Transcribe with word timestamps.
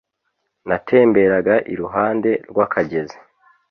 natemberaga 0.67 1.55
iruhande 1.73 2.31
rw'akagezi 2.51 3.17